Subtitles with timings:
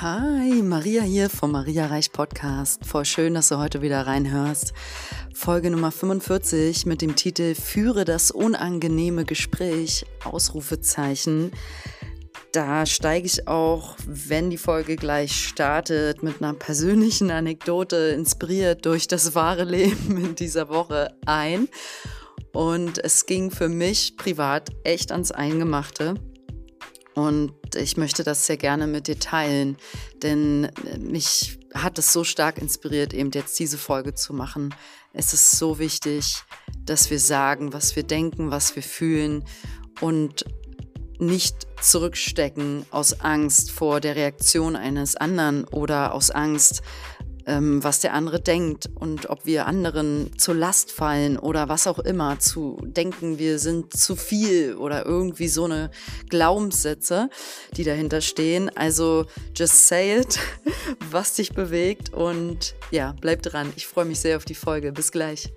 [0.00, 2.84] Hi, Maria hier vom Maria Reich Podcast.
[2.84, 4.74] Voll schön, dass du heute wieder reinhörst.
[5.32, 11.52] Folge Nummer 45 mit dem Titel Führe das unangenehme Gespräch, Ausrufezeichen.
[12.50, 19.06] Da steige ich auch, wenn die Folge gleich startet, mit einer persönlichen Anekdote inspiriert durch
[19.06, 21.68] das wahre Leben in dieser Woche ein.
[22.52, 26.14] Und es ging für mich privat echt ans Eingemachte.
[27.14, 29.76] Und ich möchte das sehr gerne mit dir teilen,
[30.22, 34.74] denn mich hat es so stark inspiriert, eben jetzt diese Folge zu machen.
[35.12, 36.42] Es ist so wichtig,
[36.84, 39.44] dass wir sagen, was wir denken, was wir fühlen
[40.00, 40.44] und
[41.18, 46.82] nicht zurückstecken aus Angst vor der Reaktion eines anderen oder aus Angst,
[47.46, 52.38] was der andere denkt und ob wir anderen zur Last fallen oder was auch immer,
[52.38, 55.90] zu denken, wir sind zu viel oder irgendwie so eine
[56.30, 57.28] Glaubenssätze,
[57.76, 58.74] die dahinter stehen.
[58.76, 60.38] Also just say it,
[61.10, 63.72] was dich bewegt und ja, bleib dran.
[63.76, 64.92] Ich freue mich sehr auf die Folge.
[64.92, 65.52] Bis gleich.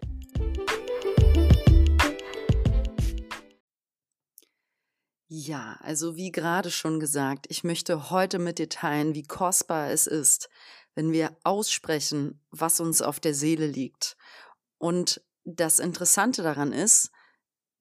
[5.29, 10.07] Ja, also wie gerade schon gesagt, ich möchte heute mit dir teilen, wie kostbar es
[10.07, 10.49] ist,
[10.97, 14.17] wenn wir aussprechen, was uns auf der Seele liegt.
[14.79, 17.11] Und das Interessante daran ist,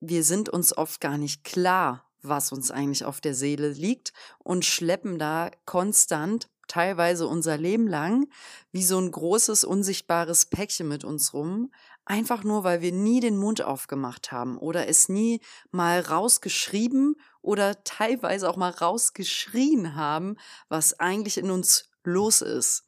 [0.01, 4.67] wir sind uns oft gar nicht klar, was uns eigentlich auf der Seele liegt und
[4.67, 8.29] schleppen da konstant, teilweise unser Leben lang,
[8.71, 11.73] wie so ein großes, unsichtbares Päckchen mit uns rum,
[12.05, 17.83] einfach nur, weil wir nie den Mund aufgemacht haben oder es nie mal rausgeschrieben oder
[17.85, 20.37] teilweise auch mal rausgeschrien haben,
[20.69, 22.85] was eigentlich in uns los ist.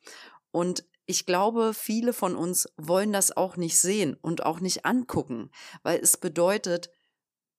[0.51, 5.51] Und ich glaube, viele von uns wollen das auch nicht sehen und auch nicht angucken,
[5.83, 6.91] weil es bedeutet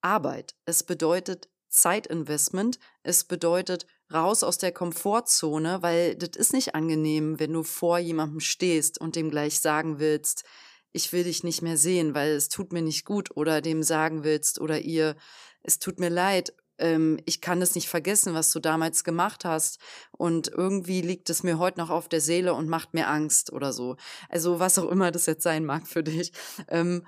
[0.02, 7.40] Arbeit, es bedeutet Zeitinvestment, es bedeutet raus aus der Komfortzone, weil das ist nicht angenehm,
[7.40, 10.44] wenn du vor jemandem stehst und dem gleich sagen willst,
[10.92, 14.24] ich will dich nicht mehr sehen, weil es tut mir nicht gut oder dem sagen
[14.24, 15.16] willst oder ihr,
[15.62, 19.80] es tut mir leid ähm, ich kann es nicht vergessen, was du damals gemacht hast
[20.12, 23.74] und irgendwie liegt es mir heute noch auf der Seele und macht mir Angst oder
[23.74, 23.96] so.
[24.30, 26.32] Also was auch immer das jetzt sein mag für dich.
[26.68, 27.04] Ähm,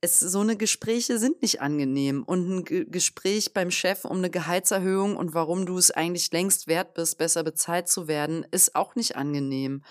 [0.00, 2.22] es, so eine Gespräche sind nicht angenehm.
[2.22, 6.68] Und ein G Gespräch beim Chef um eine Gehaltserhöhung und warum du es eigentlich längst
[6.68, 9.82] wert bist, besser bezahlt zu werden, ist auch nicht angenehm.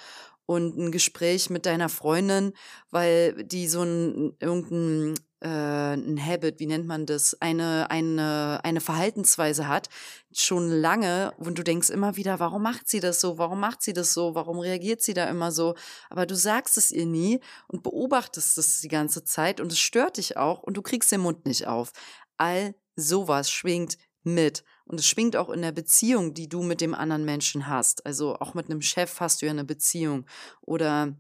[0.46, 2.54] Und ein Gespräch mit deiner Freundin,
[2.90, 8.82] weil die so ein irgendein äh, ein Habit, wie nennt man das, eine, eine, eine
[8.82, 9.90] Verhaltensweise hat,
[10.34, 13.94] schon lange, und du denkst immer wieder, warum macht sie das so, warum macht sie
[13.94, 15.76] das so, warum reagiert sie da immer so,
[16.10, 20.18] aber du sagst es ihr nie und beobachtest es die ganze Zeit und es stört
[20.18, 21.92] dich auch und du kriegst den Mund nicht auf.
[22.38, 24.64] All sowas schwingt mit.
[24.86, 28.06] Und es schwingt auch in der Beziehung, die du mit dem anderen Menschen hast.
[28.06, 30.26] Also auch mit einem Chef hast du ja eine Beziehung.
[30.62, 31.18] Oder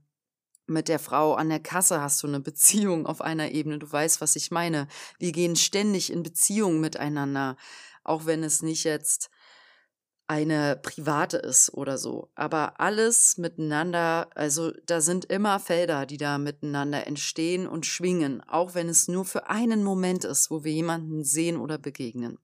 [0.67, 3.79] mit der Frau an der Kasse hast du eine Beziehung auf einer Ebene.
[3.79, 4.87] Du weißt, was ich meine.
[5.19, 7.57] Wir gehen ständig in Beziehung miteinander,
[8.03, 9.29] auch wenn es nicht jetzt
[10.27, 12.29] eine private ist oder so.
[12.35, 18.75] Aber alles miteinander, also da sind immer Felder, die da miteinander entstehen und schwingen, auch
[18.75, 22.37] wenn es nur für einen Moment ist, wo wir jemanden sehen oder begegnen.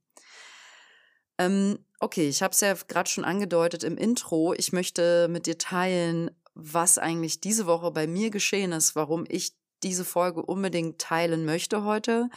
[1.37, 4.53] Ähm, okay, ich habe es ja gerade schon angedeutet im Intro.
[4.53, 9.53] Ich möchte mit dir teilen, was eigentlich diese Woche bei mir geschehen ist, warum ich
[9.81, 12.29] diese Folge unbedingt teilen möchte heute.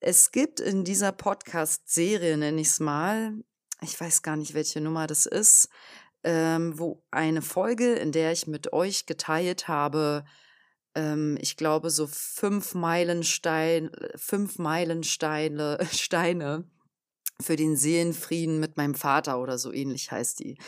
[0.00, 3.34] Es gibt in dieser Podcast-Serie, nenne ich es mal,
[3.82, 5.68] ich weiß gar nicht, welche Nummer das ist,
[6.24, 10.24] ähm, wo eine Folge, in der ich mit euch geteilt habe,
[10.94, 16.68] ähm, ich glaube, so fünf Meilenstein, fünf Meilensteine Steine
[17.40, 20.58] für den Seelenfrieden mit meinem Vater oder so ähnlich heißt die.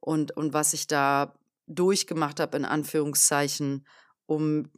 [0.00, 1.37] Und, und was ich da
[1.68, 3.86] durchgemacht habe, in Anführungszeichen,
[4.26, 4.70] um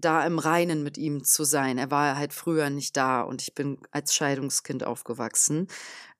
[0.00, 1.78] da im Reinen mit ihm zu sein.
[1.78, 5.68] Er war halt früher nicht da und ich bin als Scheidungskind aufgewachsen,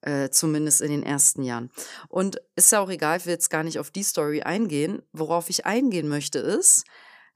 [0.03, 1.71] äh, zumindest in den ersten Jahren.
[2.09, 5.03] Und ist ja auch egal, ich will jetzt gar nicht auf die Story eingehen.
[5.13, 6.85] Worauf ich eingehen möchte, ist,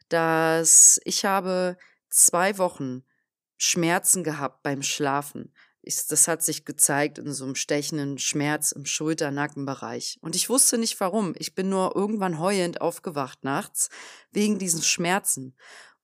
[0.09, 1.79] dass ich habe
[2.11, 3.05] zwei Wochen
[3.57, 5.54] Schmerzen gehabt beim Schlafen
[5.85, 10.19] ich, das hat sich gezeigt in so einem stechenden Schmerz im Schulter-Nackenbereich.
[10.21, 11.35] Und ich wusste nicht warum.
[11.39, 13.91] Ich bin nur irgendwann heulend aufgewacht nachts
[14.33, 15.55] wegen diesen Schmerzen.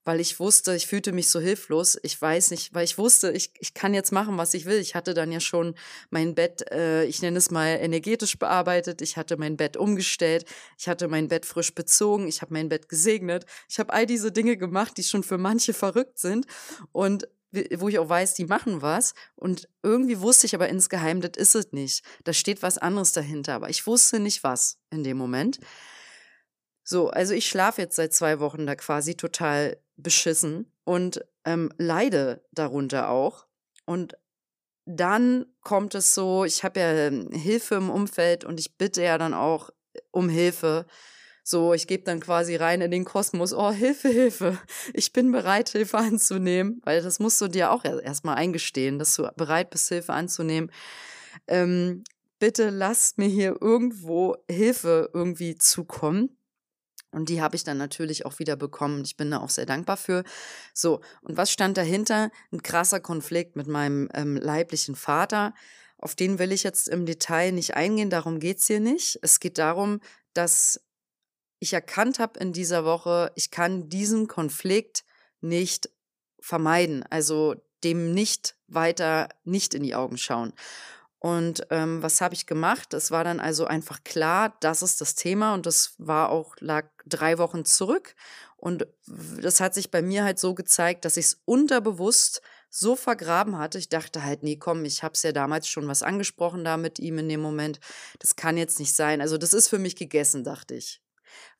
[0.03, 1.97] Weil ich wusste, ich fühlte mich so hilflos.
[2.01, 4.79] Ich weiß nicht, weil ich wusste, ich, ich kann jetzt machen, was ich will.
[4.79, 5.75] Ich hatte dann ja schon
[6.09, 9.03] mein Bett, äh, ich nenne es mal energetisch bearbeitet.
[9.03, 10.45] Ich hatte mein Bett umgestellt.
[10.77, 12.27] Ich hatte mein Bett frisch bezogen.
[12.27, 13.45] Ich habe mein Bett gesegnet.
[13.69, 16.47] Ich habe all diese Dinge gemacht, die schon für manche verrückt sind.
[16.91, 19.13] Und wo ich auch weiß, die machen was.
[19.35, 22.03] Und irgendwie wusste ich aber insgeheim, das ist es nicht.
[22.23, 23.55] Da steht was anderes dahinter.
[23.55, 25.59] Aber ich wusste nicht was in dem Moment.
[26.83, 32.45] So, also ich schlafe jetzt seit zwei Wochen da quasi total beschissen und ähm, leide
[32.51, 33.45] darunter auch.
[33.85, 34.17] Und
[34.85, 39.17] dann kommt es so, ich habe ja ähm, Hilfe im Umfeld und ich bitte ja
[39.17, 39.69] dann auch
[40.11, 40.85] um Hilfe.
[41.51, 44.57] So, ich gebe dann quasi rein in den Kosmos, oh, Hilfe, Hilfe.
[44.93, 49.29] Ich bin bereit, Hilfe anzunehmen, weil das musst du dir auch erstmal eingestehen, dass du
[49.35, 50.71] bereit bist, Hilfe anzunehmen.
[51.47, 52.05] Ähm,
[52.39, 56.37] bitte lasst mir hier irgendwo Hilfe irgendwie zukommen.
[57.11, 59.03] Und die habe ich dann natürlich auch wieder bekommen.
[59.03, 60.23] Ich bin da auch sehr dankbar für.
[60.73, 62.31] So, und was stand dahinter?
[62.53, 65.53] Ein krasser Konflikt mit meinem ähm, leiblichen Vater.
[65.97, 69.19] Auf den will ich jetzt im Detail nicht eingehen, darum geht's hier nicht.
[69.21, 69.99] Es geht darum,
[70.33, 70.79] dass
[71.61, 75.05] ich erkannt habe in dieser Woche, ich kann diesen Konflikt
[75.41, 75.89] nicht
[76.39, 80.53] vermeiden, also dem nicht weiter nicht in die Augen schauen.
[81.19, 82.95] Und ähm, was habe ich gemacht?
[82.95, 86.87] Es war dann also einfach klar, das ist das Thema und das war auch, lag
[87.05, 88.15] drei Wochen zurück.
[88.57, 92.41] Und das hat sich bei mir halt so gezeigt, dass ich es unterbewusst
[92.71, 93.77] so vergraben hatte.
[93.77, 96.97] Ich dachte halt, nee, komm, ich habe es ja damals schon was angesprochen da mit
[96.97, 97.79] ihm in dem Moment.
[98.17, 99.21] Das kann jetzt nicht sein.
[99.21, 101.01] Also das ist für mich gegessen, dachte ich.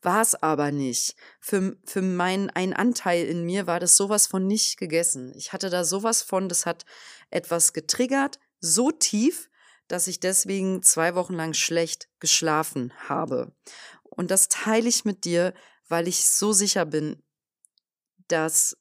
[0.01, 1.15] War es aber nicht.
[1.39, 5.33] Für, für meinen ein Anteil in mir war das sowas von nicht gegessen.
[5.35, 6.85] Ich hatte da sowas von, das hat
[7.29, 9.49] etwas getriggert, so tief,
[9.87, 13.53] dass ich deswegen zwei Wochen lang schlecht geschlafen habe.
[14.03, 15.53] Und das teile ich mit dir,
[15.87, 17.21] weil ich so sicher bin,
[18.27, 18.77] dass,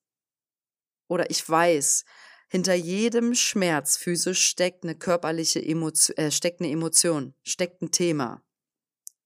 [1.09, 2.05] oder ich weiß,
[2.49, 8.43] hinter jedem Schmerz physisch steckt eine körperliche Emotion, äh, steckt eine Emotion, steckt ein Thema.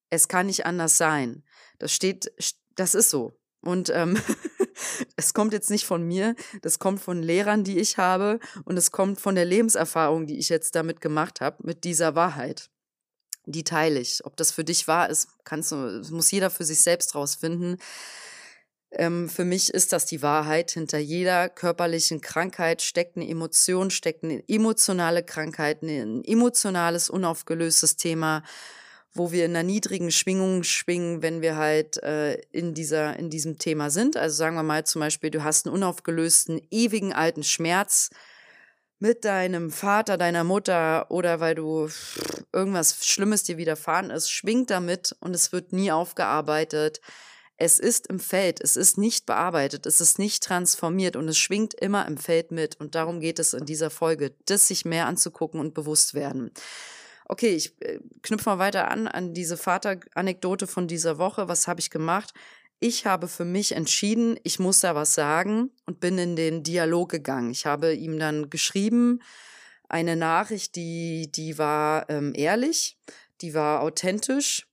[0.09, 1.43] Es kann nicht anders sein.
[1.79, 2.31] Das steht,
[2.75, 3.33] das ist so.
[3.61, 4.17] Und ähm,
[5.15, 8.91] es kommt jetzt nicht von mir, das kommt von Lehrern, die ich habe und es
[8.91, 12.69] kommt von der Lebenserfahrung, die ich jetzt damit gemacht habe, mit dieser Wahrheit.
[13.47, 14.25] Die teile ich.
[14.25, 15.75] Ob das für dich wahr ist, kannst du,
[16.11, 17.77] muss jeder für sich selbst rausfinden.
[18.91, 20.71] Ähm, für mich ist das die Wahrheit.
[20.71, 28.43] Hinter jeder körperlichen Krankheit steckt eine Emotion, steckt eine emotionale Krankheit, ein emotionales, unaufgelöstes Thema
[29.15, 33.57] wo wir in einer niedrigen Schwingung schwingen, wenn wir halt äh, in, dieser, in diesem
[33.57, 34.17] Thema sind.
[34.17, 38.09] Also sagen wir mal zum Beispiel, du hast einen unaufgelösten, ewigen alten Schmerz
[38.99, 41.89] mit deinem Vater, deiner Mutter oder weil du
[42.51, 46.99] irgendwas Schlimmes dir widerfahren ist, schwingt damit und es wird nie aufgearbeitet.
[47.57, 51.73] Es ist im Feld, es ist nicht bearbeitet, es ist nicht transformiert und es schwingt
[51.73, 52.75] immer im Feld mit.
[52.81, 56.51] Und darum geht es in dieser Folge, das sich mehr anzugucken und bewusst werden.
[57.27, 61.47] Okay, ich äh, knüpfe mal weiter an, an diese Vateranekdote von dieser Woche.
[61.47, 62.33] Was habe ich gemacht?
[62.79, 67.09] Ich habe für mich entschieden, ich muss da was sagen und bin in den Dialog
[67.09, 67.49] gegangen.
[67.49, 69.21] Ich habe ihm dann geschrieben,
[69.89, 72.97] eine Nachricht, die, die war ähm, ehrlich,
[73.41, 74.67] die war authentisch,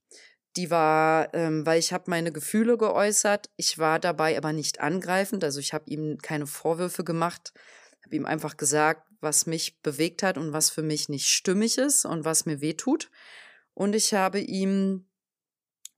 [0.57, 3.51] die war, ähm, weil ich habe meine Gefühle geäußert.
[3.57, 7.53] Ich war dabei aber nicht angreifend, also ich habe ihm keine Vorwürfe gemacht,
[8.05, 12.05] habe ihm einfach gesagt, was mich bewegt hat und was für mich nicht stimmig ist
[12.05, 13.11] und was mir weh tut.
[13.75, 15.07] Und ich habe ihm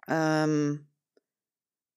[0.06, 0.86] ähm,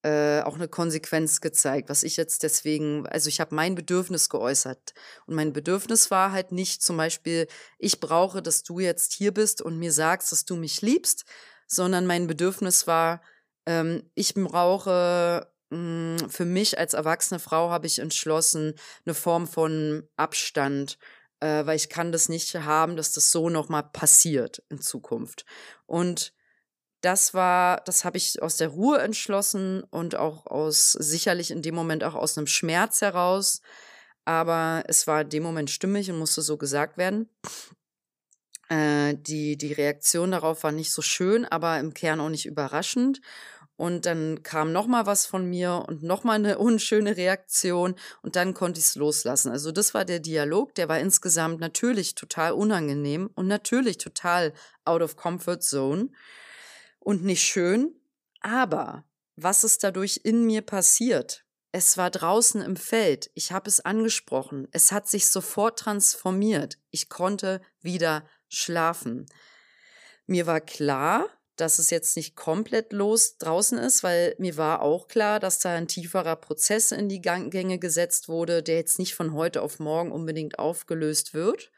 [0.03, 4.93] äh, auch eine Konsequenz gezeigt, was ich jetzt deswegen, also ich habe mein Bedürfnis geäußert.
[5.25, 7.47] Und mein Bedürfnis war halt nicht zum Beispiel,
[7.77, 11.25] ich brauche, dass du jetzt hier bist und mir sagst, dass du mich liebst,
[11.67, 13.21] sondern mein Bedürfnis war,
[13.65, 18.75] ähm, ich brauche hm, für mich als erwachsene Frau habe ich entschlossen,
[19.05, 20.97] eine Form von Abstand
[21.39, 25.45] äh, weil ich kann das nicht haben, dass das so nochmal passiert in Zukunft.
[25.85, 26.33] Und
[27.01, 31.75] das war, das habe ich aus der Ruhe entschlossen und auch aus, sicherlich in dem
[31.75, 33.61] Moment auch aus einem Schmerz heraus.
[34.25, 37.29] Aber es war in dem Moment stimmig und musste so gesagt werden.
[38.69, 43.21] Äh, die, die Reaktion darauf war nicht so schön, aber im Kern auch nicht überraschend.
[43.77, 48.35] Und dann kam noch mal was von mir und noch mal eine unschöne Reaktion und
[48.35, 49.51] dann konnte ich es loslassen.
[49.51, 54.53] Also das war der Dialog, der war insgesamt natürlich total unangenehm und natürlich total
[54.83, 56.09] out of comfort zone
[56.99, 57.95] und nicht schön.
[58.41, 59.05] Aber
[59.35, 61.45] was ist dadurch in mir passiert?
[61.71, 63.29] Es war draußen im Feld.
[63.35, 64.67] Ich habe es angesprochen.
[64.71, 66.79] Es hat sich sofort transformiert.
[66.89, 69.27] Ich konnte wieder schlafen.
[70.25, 71.27] Mir war klar,
[71.57, 75.73] dass es jetzt nicht komplett los draußen ist, weil mir war auch klar, dass da
[75.75, 80.11] ein tieferer Prozess in die Gänge gesetzt wurde, der jetzt nicht von heute auf morgen
[80.11, 81.71] unbedingt aufgelöst wird.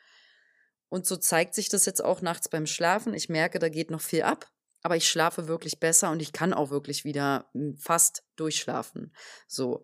[0.90, 3.14] Und so zeigt sich das jetzt auch nachts beim Schlafen.
[3.14, 6.54] Ich merke, da geht noch viel ab, aber ich schlafe wirklich besser und ich kann
[6.54, 9.14] auch wirklich wieder hm, fast durchschlafen.
[9.48, 9.84] So.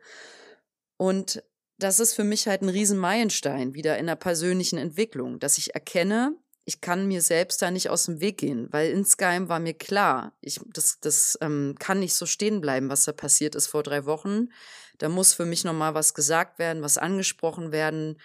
[0.98, 1.44] Und
[1.78, 6.36] das ist für mich halt ein Riesenmeilenstein wieder in der persönlichen Entwicklung, dass ich erkenne,
[6.66, 10.34] ich kann mir selbst da nicht aus dem Weg gehen, weil insgeheim war mir klar,
[10.42, 14.06] ich, das, das ähm, kann nicht so stehen bleiben, was da passiert ist vor drei
[14.06, 14.50] Wochen.
[14.98, 18.20] Da muss für mich nochmal was gesagt werden, was angesprochen werden,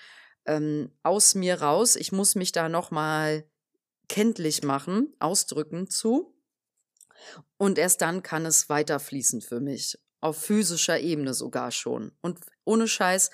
[0.46, 1.96] ähm, aus mir raus.
[1.96, 3.44] Ich muss mich da nochmal
[4.08, 6.34] kenntlich machen, ausdrücken zu.
[7.58, 9.98] Und erst dann kann es weiterfließen für mich.
[10.22, 12.12] Auf physischer Ebene sogar schon.
[12.22, 13.30] Und ohne Scheiß,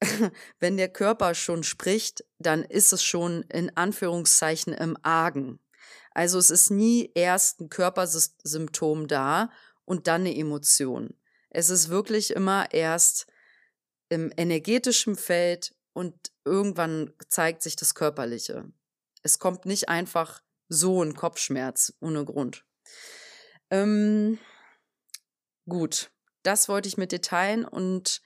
[0.60, 5.60] wenn der Körper schon spricht, dann ist es schon in Anführungszeichen im Argen.
[6.12, 9.50] Also es ist nie erst ein Körpersymptom da
[9.84, 11.14] und dann eine Emotion.
[11.50, 13.26] Es ist wirklich immer erst
[14.08, 18.70] im energetischen Feld und irgendwann zeigt sich das Körperliche.
[19.22, 22.64] Es kommt nicht einfach so ein Kopfschmerz ohne Grund.
[23.70, 24.38] Ähm,
[25.68, 26.10] gut,
[26.42, 28.20] das wollte ich mit dir teilen und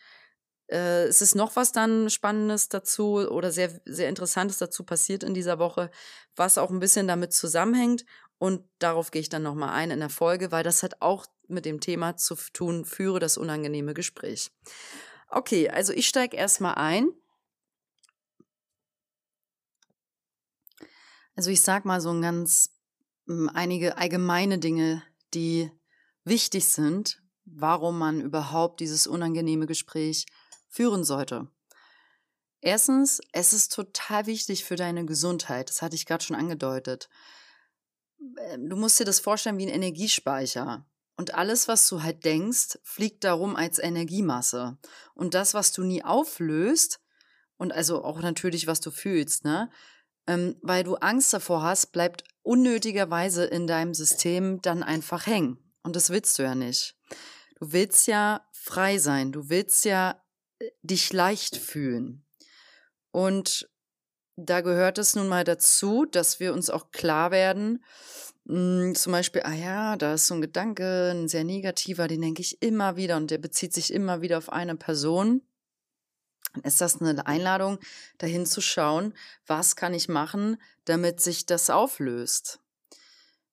[0.69, 5.35] äh, es ist noch was dann Spannendes dazu oder sehr, sehr Interessantes dazu passiert in
[5.35, 5.91] dieser Woche,
[6.37, 8.05] was auch ein bisschen damit zusammenhängt.
[8.39, 11.65] Und darauf gehe ich dann nochmal ein in der Folge, weil das hat auch mit
[11.65, 14.53] dem Thema zu tun, führe das unangenehme Gespräch.
[15.29, 17.11] Okay, also ich steige erstmal ein.
[21.35, 22.71] Also ich sag mal so ein ganz
[23.27, 25.03] hm, einige allgemeine Dinge,
[25.35, 25.71] die
[26.25, 30.27] wichtig sind, warum man überhaupt dieses unangenehme Gespräch
[30.79, 31.49] führen sollte.
[32.61, 35.71] Erstens, es ist total wichtig für deine Gesundheit.
[35.71, 37.09] Das hatte ich gerade schon angedeutet.
[38.39, 40.87] Ähm, du musst dir das vorstellen wie ein Energiespeicher.
[41.17, 44.79] Und alles, was du halt denkst, fliegt darum als Energiemasse.
[45.15, 47.01] Und das, was du nie auflöst,
[47.57, 49.73] und also auch natürlich, was du fühlst, ne?
[50.29, 55.59] Ähm, weil du Angst davor hast, bleibt unnötigerweise in deinem System dann einfach hängen.
[55.83, 56.97] Und das willst du ja nicht.
[57.59, 59.33] Du willst ja frei sein.
[59.33, 60.23] Du willst ja
[60.83, 62.25] dich leicht fühlen.
[63.11, 63.69] Und
[64.37, 67.83] da gehört es nun mal dazu, dass wir uns auch klar werden,
[68.47, 72.41] hm, zum Beispiel, ah ja, da ist so ein Gedanke, ein sehr negativer, den denke
[72.41, 75.43] ich immer wieder und der bezieht sich immer wieder auf eine Person.
[76.55, 77.79] Dann ist das eine Einladung,
[78.17, 79.13] dahin zu schauen,
[79.47, 82.61] was kann ich machen, damit sich das auflöst,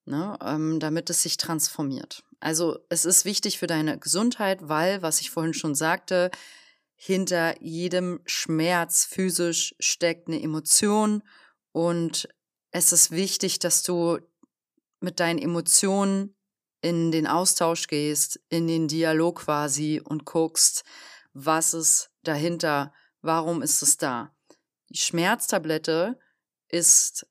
[0.06, 2.24] ne, ähm, damit es sich transformiert.
[2.40, 6.32] Also es ist wichtig für deine Gesundheit, weil, was ich vorhin schon sagte,
[6.96, 11.24] hinter jedem Schmerz physisch steckt eine Emotion
[11.72, 12.30] und
[12.72, 14.20] es ist wichtig, dass du
[15.00, 16.36] mit deinen Emotionen
[16.82, 20.84] in den Austausch gehst, in den Dialog quasi und guckst,
[21.34, 24.36] was ist dahinter, warum ist es da.
[24.90, 26.20] Die Schmerztablette
[26.70, 27.28] ist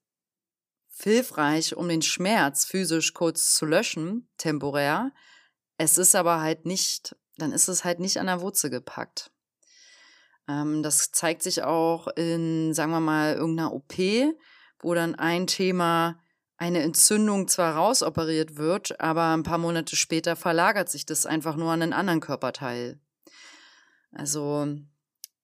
[0.99, 5.13] hilfreich, um den Schmerz physisch kurz zu löschen, temporär.
[5.77, 9.31] Es ist aber halt nicht, dann ist es halt nicht an der Wurzel gepackt.
[10.49, 13.95] Ähm, das zeigt sich auch in, sagen wir mal, irgendeiner OP,
[14.81, 16.21] wo dann ein Thema,
[16.57, 21.73] eine Entzündung zwar rausoperiert wird, aber ein paar Monate später verlagert sich das einfach nur
[21.73, 23.01] an einen anderen Körperteil.
[24.13, 24.77] Also,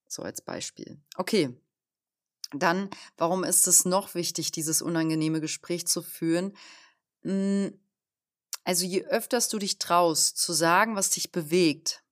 [0.07, 1.01] so als Beispiel.
[1.17, 1.57] Okay.
[2.53, 6.57] Dann, warum ist es noch wichtig, dieses unangenehme Gespräch zu führen?
[7.23, 7.79] Hm,
[8.65, 12.05] also, je öfters du dich traust, zu sagen, was dich bewegt,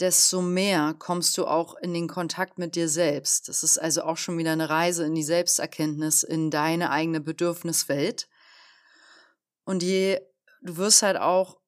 [0.00, 3.48] desto mehr kommst du auch in den Kontakt mit dir selbst.
[3.48, 8.28] Das ist also auch schon wieder eine Reise in die Selbsterkenntnis, in deine eigene Bedürfniswelt.
[9.64, 10.20] Und je,
[10.62, 11.58] du wirst halt auch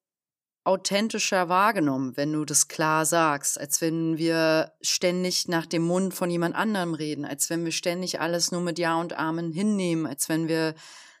[0.65, 6.29] authentischer wahrgenommen, wenn du das klar sagst, als wenn wir ständig nach dem Mund von
[6.31, 10.27] jemand anderem reden, als wenn wir ständig alles nur mit Ja und Amen hinnehmen, als
[10.27, 10.73] wenn wir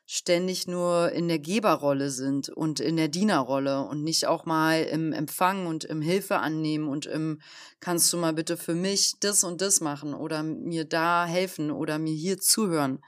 [0.05, 5.11] ständig nur in der Geberrolle sind und in der Dienerrolle und nicht auch mal im
[5.13, 7.41] Empfang und im Hilfe annehmen und im
[7.79, 11.97] kannst du mal bitte für mich das und das machen oder mir da helfen oder
[11.97, 13.03] mir hier zuhören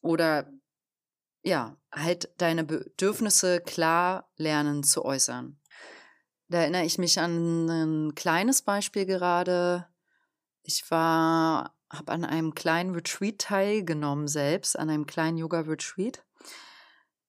[0.00, 0.48] oder
[1.42, 5.58] ja, halt deine Bedürfnisse klar lernen zu äußern.
[6.48, 9.86] Da erinnere ich mich an ein kleines Beispiel gerade.
[10.62, 16.24] Ich war habe an einem kleinen Retreat teilgenommen selbst, an einem kleinen Yoga-Retreat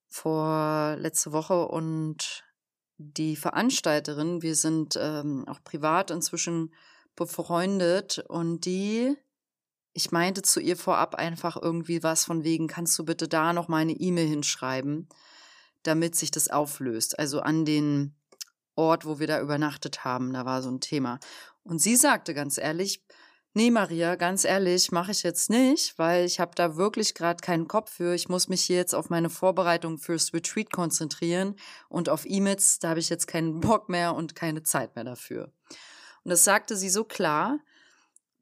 [0.08, 2.44] vor letzte Woche und
[2.96, 6.74] die Veranstalterin, wir sind ähm, auch privat inzwischen
[7.14, 9.16] befreundet und die,
[9.92, 13.68] ich meinte zu ihr vorab einfach irgendwie was von wegen, kannst du bitte da noch
[13.68, 15.08] mal eine E-Mail hinschreiben,
[15.82, 17.18] damit sich das auflöst.
[17.18, 18.16] Also an den
[18.74, 21.18] Ort, wo wir da übernachtet haben, da war so ein Thema.
[21.62, 23.04] Und sie sagte ganz ehrlich,
[23.54, 27.66] Nee, Maria, ganz ehrlich, mache ich jetzt nicht, weil ich habe da wirklich gerade keinen
[27.66, 28.14] Kopf für.
[28.14, 31.56] Ich muss mich hier jetzt auf meine Vorbereitung fürs Retreat konzentrieren
[31.88, 35.52] und auf E-Mails, da habe ich jetzt keinen Bock mehr und keine Zeit mehr dafür.
[36.24, 37.58] Und das sagte sie so klar,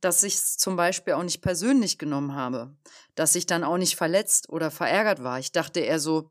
[0.00, 2.76] dass ich es zum Beispiel auch nicht persönlich genommen habe,
[3.14, 5.38] dass ich dann auch nicht verletzt oder verärgert war.
[5.38, 6.30] Ich dachte eher so,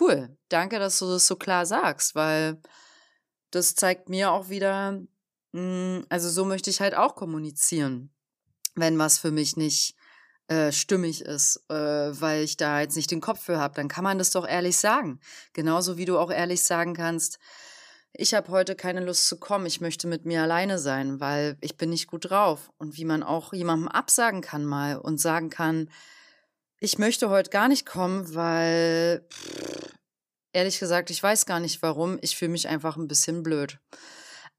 [0.00, 2.60] cool, danke, dass du das so klar sagst, weil
[3.50, 5.00] das zeigt mir auch wieder,
[5.52, 8.13] hm, also so möchte ich halt auch kommunizieren,
[8.74, 9.94] wenn was für mich nicht
[10.48, 14.04] äh, stimmig ist, äh, weil ich da jetzt nicht den Kopf für habe, dann kann
[14.04, 15.20] man das doch ehrlich sagen.
[15.52, 17.38] Genauso wie du auch ehrlich sagen kannst,
[18.12, 21.76] ich habe heute keine Lust zu kommen, ich möchte mit mir alleine sein, weil ich
[21.76, 22.70] bin nicht gut drauf.
[22.78, 25.90] Und wie man auch jemandem absagen kann mal und sagen kann,
[26.78, 29.88] ich möchte heute gar nicht kommen, weil pff,
[30.52, 33.78] ehrlich gesagt, ich weiß gar nicht warum, ich fühle mich einfach ein bisschen blöd.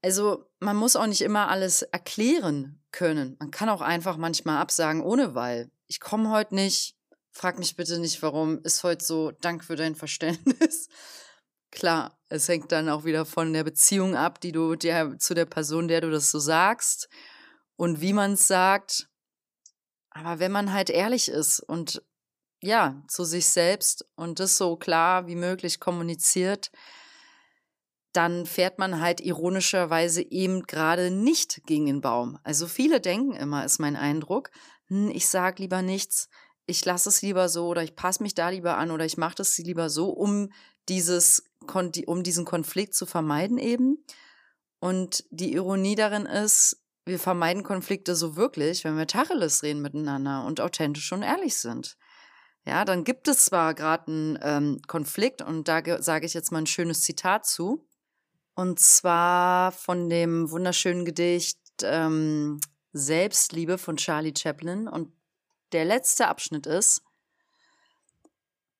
[0.02, 3.36] Also man muss auch nicht immer alles erklären können.
[3.38, 5.70] Man kann auch einfach manchmal absagen ohne weil.
[5.86, 6.96] Ich komme heute nicht.
[7.30, 8.62] Frag mich bitte nicht, warum.
[8.62, 9.32] Ist heute so.
[9.32, 10.88] Dank für dein Verständnis.
[11.70, 15.44] Klar, es hängt dann auch wieder von der Beziehung ab, die du der, zu der
[15.44, 17.08] Person, der du das so sagst
[17.76, 19.08] und wie man es sagt.
[20.10, 22.02] Aber wenn man halt ehrlich ist und
[22.62, 26.70] ja, zu sich selbst und das so klar wie möglich kommuniziert,
[28.16, 32.38] dann fährt man halt ironischerweise eben gerade nicht gegen den Baum.
[32.44, 34.50] Also viele denken immer, ist mein Eindruck,
[34.88, 36.28] hm, ich sage lieber nichts,
[36.66, 39.36] ich lasse es lieber so oder ich passe mich da lieber an oder ich mache
[39.36, 40.50] das lieber so, um
[40.88, 41.44] dieses,
[42.06, 44.04] um diesen Konflikt zu vermeiden eben.
[44.80, 50.44] Und die Ironie darin ist, wir vermeiden Konflikte so wirklich, wenn wir Tacheles reden miteinander
[50.44, 51.96] und authentisch und ehrlich sind.
[52.64, 56.58] Ja, dann gibt es zwar gerade einen ähm, Konflikt und da sage ich jetzt mal
[56.58, 57.85] ein schönes Zitat zu.
[58.56, 62.58] Und zwar von dem wunderschönen Gedicht ähm,
[62.94, 64.88] Selbstliebe von Charlie Chaplin.
[64.88, 65.12] Und
[65.72, 67.02] der letzte Abschnitt ist,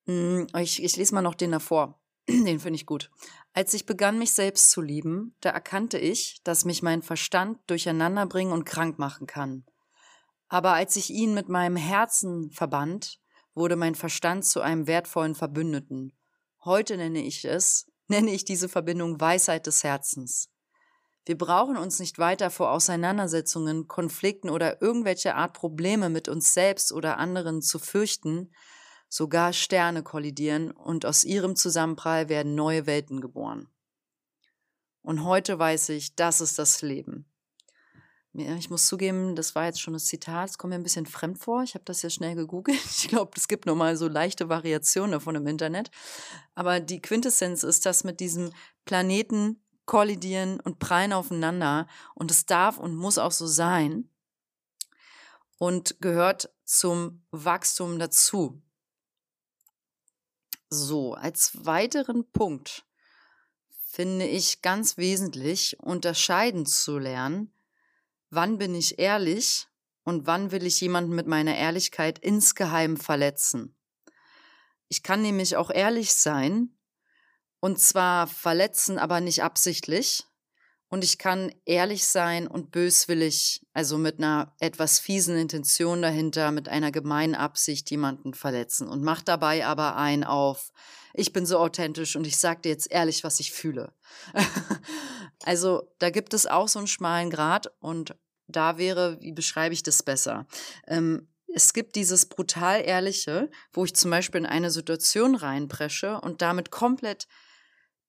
[0.06, 2.00] hm, ich, ich lese mal noch den davor.
[2.28, 3.10] den finde ich gut.
[3.52, 8.54] Als ich begann, mich selbst zu lieben, da erkannte ich, dass mich mein Verstand durcheinanderbringen
[8.54, 9.66] und krank machen kann.
[10.48, 13.20] Aber als ich ihn mit meinem Herzen verband,
[13.54, 16.16] wurde mein Verstand zu einem wertvollen Verbündeten.
[16.64, 20.48] Heute nenne ich es nenne ich diese Verbindung Weisheit des Herzens.
[21.24, 26.92] Wir brauchen uns nicht weiter vor Auseinandersetzungen, Konflikten oder irgendwelche Art Probleme mit uns selbst
[26.92, 28.52] oder anderen zu fürchten,
[29.08, 33.68] sogar Sterne kollidieren und aus ihrem Zusammenprall werden neue Welten geboren.
[35.02, 37.26] Und heute weiß ich, das ist das Leben.
[38.38, 41.38] Ich muss zugeben, das war jetzt schon das Zitat, es kommt mir ein bisschen fremd
[41.38, 41.62] vor.
[41.62, 42.78] Ich habe das ja schnell gegoogelt.
[42.84, 45.90] Ich glaube, es gibt nur mal so leichte Variationen davon im Internet.
[46.54, 48.52] Aber die Quintessenz ist, dass mit diesem
[48.84, 51.86] Planeten kollidieren und prallen aufeinander.
[52.14, 54.10] Und es darf und muss auch so sein.
[55.56, 58.60] Und gehört zum Wachstum dazu.
[60.68, 62.84] So, als weiteren Punkt
[63.86, 67.50] finde ich ganz wesentlich, unterscheiden zu lernen
[68.36, 69.66] wann bin ich ehrlich
[70.04, 73.74] und wann will ich jemanden mit meiner Ehrlichkeit insgeheim verletzen.
[74.88, 76.76] Ich kann nämlich auch ehrlich sein
[77.58, 80.24] und zwar verletzen, aber nicht absichtlich.
[80.88, 86.68] Und ich kann ehrlich sein und böswillig, also mit einer etwas fiesen Intention dahinter, mit
[86.68, 90.72] einer gemeinen Absicht jemanden verletzen und mach dabei aber ein auf,
[91.12, 93.92] ich bin so authentisch und ich sag dir jetzt ehrlich, was ich fühle.
[95.44, 98.14] also da gibt es auch so einen schmalen Grad und
[98.48, 100.46] da wäre, wie beschreibe ich das besser?
[100.86, 106.42] Ähm, es gibt dieses brutal Ehrliche, wo ich zum Beispiel in eine Situation reinpresche und
[106.42, 107.28] damit komplett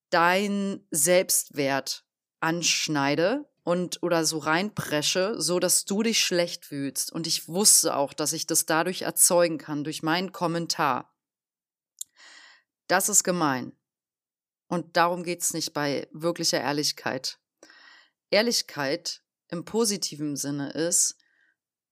[0.09, 2.05] dein Selbstwert
[2.39, 7.11] anschneide und oder so reinpresche, so dass du dich schlecht fühlst.
[7.11, 11.13] Und ich wusste auch, dass ich das dadurch erzeugen kann, durch meinen Kommentar.
[12.87, 13.73] Das ist gemein.
[14.67, 17.39] Und darum geht es nicht bei wirklicher Ehrlichkeit.
[18.29, 21.15] Ehrlichkeit im positiven Sinne ist,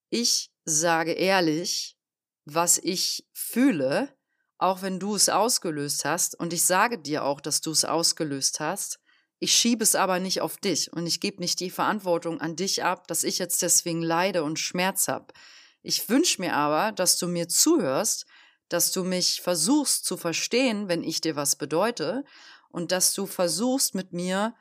[0.10, 1.98] ich sage ehrlich,
[2.46, 4.16] was ich fühle,
[4.58, 8.60] auch wenn du es ausgelöst hast, und ich sage dir auch, dass du es ausgelöst
[8.60, 9.00] hast,
[9.40, 12.84] ich schiebe es aber nicht auf dich und ich gebe nicht die Verantwortung an dich
[12.84, 15.34] ab, dass ich jetzt deswegen leide und Schmerz habe.
[15.82, 18.26] Ich wünsche mir aber, dass du mir zuhörst,
[18.70, 22.24] dass du mich versuchst zu verstehen, wenn ich dir was bedeute,
[22.70, 24.56] und dass du versuchst mit mir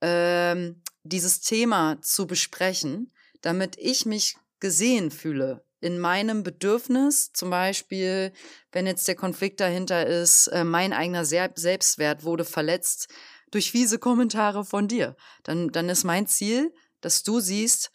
[0.00, 8.32] ähm, dieses Thema zu besprechen, damit ich mich gesehen fühle in meinem Bedürfnis, zum Beispiel,
[8.72, 13.08] wenn jetzt der Konflikt dahinter ist, äh, mein eigener Selbstwert wurde verletzt
[13.50, 17.92] durch fiese Kommentare von dir, dann, dann ist mein Ziel, dass du siehst,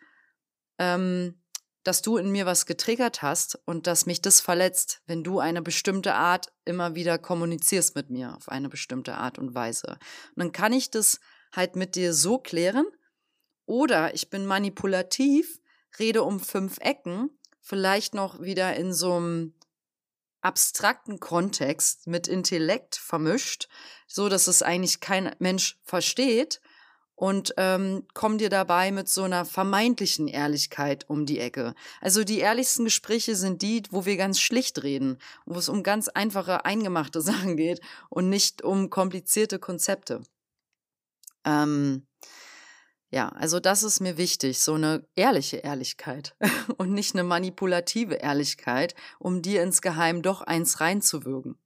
[0.78, 1.42] ähm,
[1.84, 5.62] dass du in mir was getriggert hast und dass mich das verletzt, wenn du eine
[5.64, 9.98] bestimmte Art immer wieder kommunizierst mit mir auf eine bestimmte Art und Weise.
[10.36, 11.20] Und dann kann ich das
[11.52, 12.86] halt mit dir so klären,
[13.66, 15.62] Oder ich bin manipulativ,
[15.98, 17.30] rede um fünf Ecken,
[17.62, 19.54] vielleicht noch wieder in so einem
[20.42, 23.70] abstrakten Kontext mit Intellekt vermischt,
[24.08, 26.60] so dass es eigentlich kein Mensch versteht
[27.16, 31.76] und ähm, komm dir dabei mit so einer vermeintlichen Ehrlichkeit um die Ecke.
[32.02, 36.08] Also die ehrlichsten Gespräche sind die, wo wir ganz schlicht reden, wo es um ganz
[36.08, 40.22] einfache, eingemachte Sachen geht und nicht um komplizierte Konzepte.
[41.46, 42.08] Ähm,
[43.14, 46.34] ja, also das ist mir wichtig, so eine ehrliche Ehrlichkeit
[46.78, 51.58] und nicht eine manipulative Ehrlichkeit, um dir insgeheim doch eins reinzuwürgen.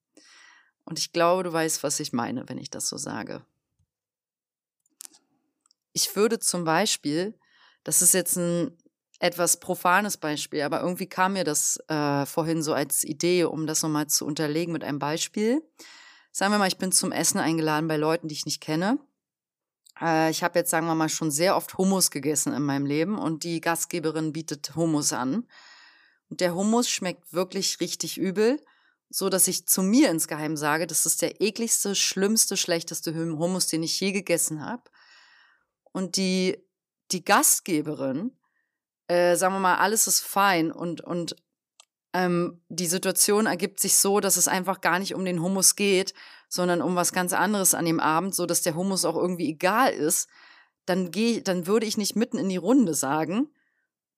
[0.85, 3.45] Und ich glaube, du weißt, was ich meine, wenn ich das so sage.
[5.93, 7.37] Ich würde zum Beispiel,
[7.83, 8.75] das ist jetzt ein
[9.19, 13.83] etwas profanes Beispiel, aber irgendwie kam mir das äh, vorhin so als Idee, um das
[13.83, 15.61] nochmal zu unterlegen mit einem Beispiel.
[16.31, 18.99] Sagen wir mal, ich bin zum Essen eingeladen bei Leuten, die ich nicht kenne
[20.01, 23.17] äh, ich habe jetzt, sagen wir mal, schon sehr oft Hummus gegessen in meinem Leben
[23.17, 25.47] und die Gastgeberin bietet Hummus an.
[26.29, 28.59] Und der Hummus schmeckt wirklich richtig übel,
[29.09, 33.83] so dass ich zu mir insgeheim sage, das ist der ekligste, schlimmste, schlechteste Hummus, den
[33.83, 34.83] ich je gegessen habe.
[35.91, 36.57] Und die,
[37.11, 38.31] die Gastgeberin,
[39.07, 41.35] äh, sagen wir mal, alles ist fein und, und
[42.13, 46.13] ähm, die Situation ergibt sich so, dass es einfach gar nicht um den Hummus geht,
[46.49, 49.91] sondern um was ganz anderes an dem Abend, so dass der Hummus auch irgendwie egal
[49.93, 50.29] ist,
[50.85, 53.49] dann gehe, dann würde ich nicht mitten in die Runde sagen,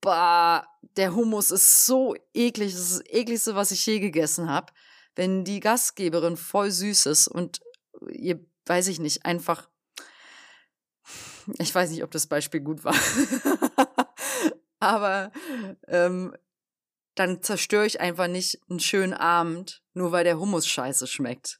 [0.02, 4.74] bah, der Hummus ist so eklig, das ist das ekligste, was ich je gegessen habe.
[5.16, 7.62] Wenn die Gastgeberin voll süß ist und
[8.10, 9.70] ihr, weiß ich nicht, einfach,
[11.58, 12.96] ich weiß nicht, ob das Beispiel gut war,
[14.80, 15.32] aber
[15.88, 16.36] ähm,
[17.16, 21.58] dann zerstöre ich einfach nicht einen schönen Abend, nur weil der Hummus scheiße schmeckt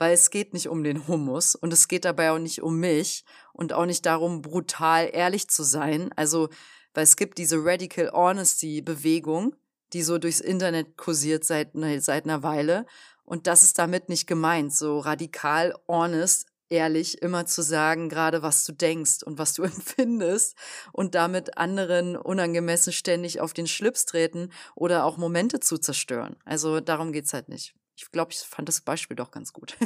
[0.00, 3.22] weil es geht nicht um den Hummus und es geht dabei auch nicht um mich
[3.52, 6.10] und auch nicht darum, brutal ehrlich zu sein.
[6.16, 6.48] Also,
[6.94, 9.54] weil es gibt diese Radical Honesty Bewegung,
[9.92, 12.86] die so durchs Internet kursiert seit, ne, seit einer Weile.
[13.24, 18.64] Und das ist damit nicht gemeint, so radikal honest, ehrlich immer zu sagen, gerade was
[18.64, 20.56] du denkst und was du empfindest
[20.94, 26.36] und damit anderen unangemessen ständig auf den Schlips treten oder auch Momente zu zerstören.
[26.46, 27.74] Also darum geht's halt nicht.
[28.00, 29.76] Ich glaube, ich fand das Beispiel doch ganz gut.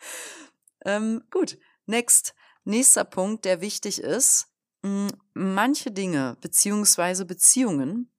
[0.84, 2.34] ähm, gut, next.
[2.64, 4.48] Nächster Punkt, der wichtig ist.
[4.82, 8.10] Hm, manche Dinge beziehungsweise Beziehungen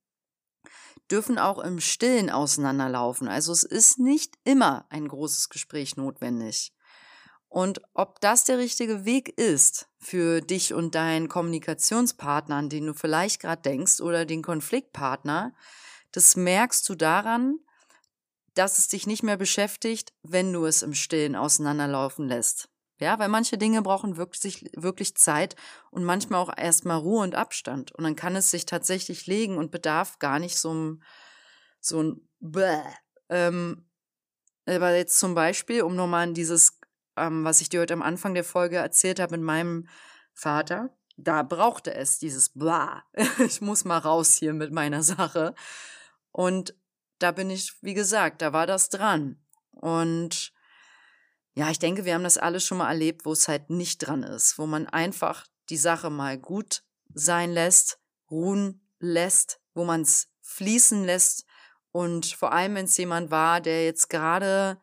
[1.09, 3.27] dürfen auch im Stillen auseinanderlaufen.
[3.27, 6.71] Also es ist nicht immer ein großes Gespräch notwendig.
[7.49, 12.93] Und ob das der richtige Weg ist für dich und deinen Kommunikationspartner, an den du
[12.93, 15.53] vielleicht gerade denkst, oder den Konfliktpartner,
[16.13, 17.59] das merkst du daran,
[18.53, 22.69] dass es dich nicht mehr beschäftigt, wenn du es im Stillen auseinanderlaufen lässt.
[22.99, 25.55] Ja, weil manche Dinge brauchen wirklich, wirklich Zeit
[25.89, 27.91] und manchmal auch erstmal Ruhe und Abstand.
[27.93, 31.03] Und dann kann es sich tatsächlich legen und bedarf gar nicht so ein,
[31.79, 32.83] so ein Bäh.
[33.29, 33.89] Ähm,
[34.67, 36.79] aber jetzt zum Beispiel, um nochmal an dieses,
[37.17, 39.87] ähm, was ich dir heute am Anfang der Folge erzählt habe mit meinem
[40.33, 43.03] Vater, da brauchte es dieses Blah.
[43.39, 45.55] ich muss mal raus hier mit meiner Sache.
[46.31, 46.75] Und
[47.23, 49.41] da bin ich, wie gesagt, da war das dran.
[49.71, 50.53] Und
[51.53, 54.23] ja, ich denke, wir haben das alles schon mal erlebt, wo es halt nicht dran
[54.23, 60.29] ist, wo man einfach die Sache mal gut sein lässt, ruhen lässt, wo man es
[60.41, 61.45] fließen lässt
[61.91, 64.81] und vor allem, wenn es jemand war, der jetzt gerade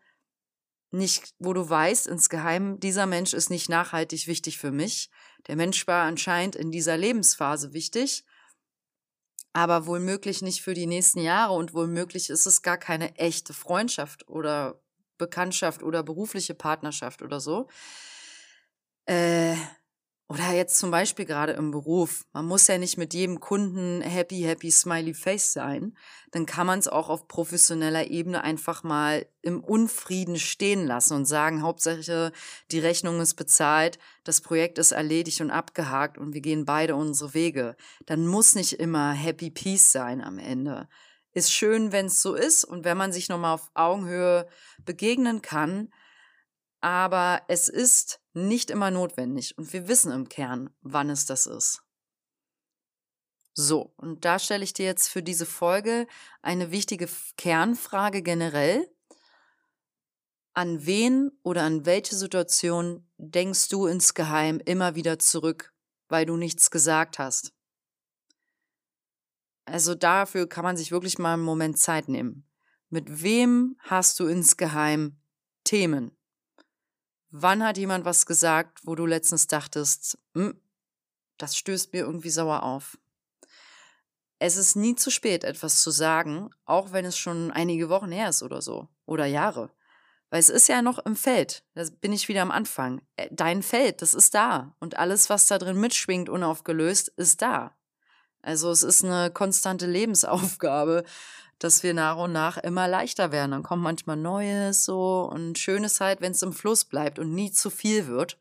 [0.90, 5.10] nicht, wo du weißt insgeheim, dieser Mensch ist nicht nachhaltig wichtig für mich.
[5.46, 8.24] Der Mensch war anscheinend in dieser Lebensphase wichtig
[9.58, 14.28] aber wohlmöglich nicht für die nächsten Jahre und wohlmöglich ist es gar keine echte Freundschaft
[14.28, 14.80] oder
[15.18, 17.68] Bekanntschaft oder berufliche Partnerschaft oder so.
[19.06, 19.56] Äh,
[20.30, 22.26] oder jetzt zum Beispiel gerade im Beruf.
[22.34, 25.96] Man muss ja nicht mit jedem Kunden happy, happy, smiley face sein.
[26.32, 31.24] Dann kann man es auch auf professioneller Ebene einfach mal im Unfrieden stehen lassen und
[31.24, 32.32] sagen, Hauptsache
[32.70, 37.32] die Rechnung ist bezahlt, das Projekt ist erledigt und abgehakt und wir gehen beide unsere
[37.32, 37.74] Wege.
[38.04, 40.88] Dann muss nicht immer happy peace sein am Ende.
[41.32, 44.46] Ist schön, wenn es so ist und wenn man sich nochmal auf Augenhöhe
[44.84, 45.90] begegnen kann.
[46.80, 51.82] Aber es ist nicht immer notwendig und wir wissen im Kern, wann es das ist.
[53.54, 56.06] So, und da stelle ich dir jetzt für diese Folge
[56.42, 58.88] eine wichtige Kernfrage generell.
[60.52, 65.74] An wen oder an welche Situation denkst du insgeheim immer wieder zurück,
[66.08, 67.52] weil du nichts gesagt hast?
[69.64, 72.48] Also dafür kann man sich wirklich mal einen Moment Zeit nehmen.
[72.90, 75.20] Mit wem hast du insgeheim
[75.64, 76.17] Themen?
[77.30, 80.60] Wann hat jemand was gesagt, wo du letztens dachtest, hm,
[81.36, 82.98] das stößt mir irgendwie sauer auf.
[84.38, 88.28] Es ist nie zu spät, etwas zu sagen, auch wenn es schon einige Wochen her
[88.28, 88.88] ist oder so.
[89.04, 89.70] Oder Jahre.
[90.30, 91.64] Weil es ist ja noch im Feld.
[91.74, 93.00] Da bin ich wieder am Anfang.
[93.16, 94.74] Äh, dein Feld, das ist da.
[94.78, 97.74] Und alles, was da drin mitschwingt, unaufgelöst, ist da.
[98.42, 101.04] Also es ist eine konstante Lebensaufgabe,
[101.58, 103.50] dass wir nach und nach immer leichter werden.
[103.50, 107.34] Dann kommt manchmal Neues so und schön ist halt, wenn es im Fluss bleibt und
[107.34, 108.38] nie zu viel wird.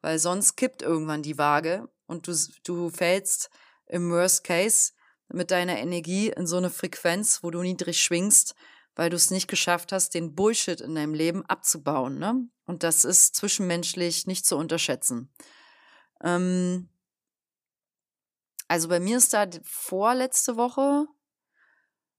[0.00, 3.50] Weil sonst kippt irgendwann die Waage und du, du fällst
[3.86, 4.92] im Worst Case
[5.28, 8.54] mit deiner Energie in so eine Frequenz, wo du niedrig schwingst,
[8.94, 12.18] weil du es nicht geschafft hast, den Bullshit in deinem Leben abzubauen.
[12.18, 12.48] Ne?
[12.66, 15.32] Und das ist zwischenmenschlich nicht zu unterschätzen.
[16.22, 16.88] Ähm
[18.68, 21.06] also bei mir ist da vorletzte Woche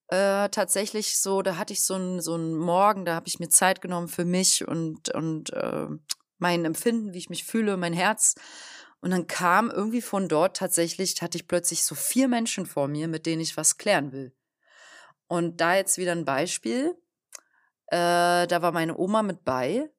[0.10, 3.82] äh, tatsächlich so, da hatte ich so einen so Morgen, da habe ich mir Zeit
[3.82, 5.88] genommen für mich und, und äh,
[6.38, 8.36] mein Empfinden, wie ich mich fühle, mein Herz.
[9.02, 13.08] Und dann kam irgendwie von dort tatsächlich, hatte ich plötzlich so vier Menschen vor mir,
[13.08, 14.34] mit denen ich was klären will.
[15.28, 16.96] Und da jetzt wieder ein Beispiel.
[17.88, 19.90] Äh, da war meine Oma mit bei.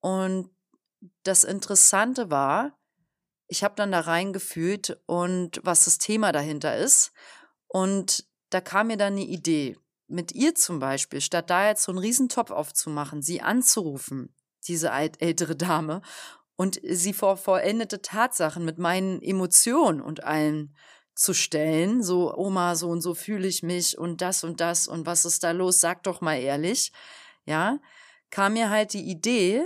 [0.00, 0.50] Und
[1.22, 2.78] das Interessante war,
[3.46, 7.12] ich habe dann da reingefühlt und was das Thema dahinter ist.
[7.68, 9.76] Und da kam mir dann eine Idee.
[10.08, 14.34] Mit ihr zum Beispiel, statt da jetzt so einen Riesentopf aufzumachen, sie anzurufen,
[14.66, 16.02] diese ältere Dame,
[16.56, 20.76] und sie vor vollendete Tatsachen mit meinen Emotionen und allen
[21.14, 25.06] zu stellen, so Oma, so und so fühle ich mich und das und das und
[25.06, 26.92] was ist da los, sag doch mal ehrlich,
[27.46, 27.78] ja,
[28.30, 29.64] kam mir halt die Idee,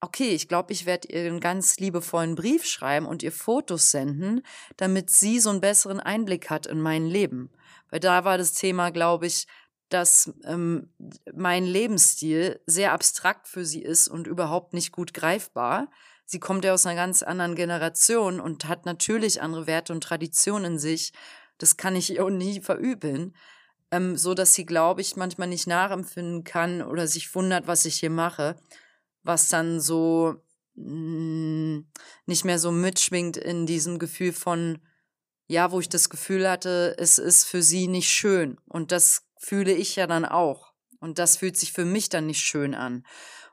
[0.00, 4.42] okay, ich glaube, ich werde ihr einen ganz liebevollen Brief schreiben und ihr Fotos senden,
[4.76, 7.50] damit sie so einen besseren Einblick hat in mein Leben.
[7.94, 9.46] Weil da war das Thema, glaube ich,
[9.88, 10.92] dass ähm,
[11.32, 15.88] mein Lebensstil sehr abstrakt für sie ist und überhaupt nicht gut greifbar.
[16.24, 20.72] Sie kommt ja aus einer ganz anderen Generation und hat natürlich andere Werte und Traditionen
[20.72, 21.12] in sich.
[21.58, 23.36] Das kann ich ihr nie verübeln.
[23.92, 28.00] Ähm, so dass sie, glaube ich, manchmal nicht nachempfinden kann oder sich wundert, was ich
[28.00, 28.56] hier mache,
[29.22, 30.34] was dann so
[30.74, 31.86] mh, mm,
[32.26, 34.80] nicht mehr so mitschwingt in diesem Gefühl von,
[35.46, 38.58] ja, wo ich das Gefühl hatte, es ist für sie nicht schön.
[38.66, 40.72] Und das fühle ich ja dann auch.
[41.00, 43.06] Und das fühlt sich für mich dann nicht schön an.